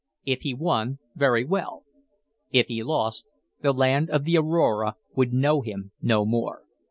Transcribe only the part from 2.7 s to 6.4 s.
lost, the land of the Aurora would know him no